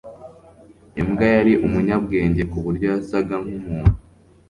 imbwa 1.01 1.25
yari 1.35 1.53
umunyabwenge 1.65 2.41
kuburyo 2.51 2.85
yasaga 2.93 3.33
nkumuntu 3.43 3.93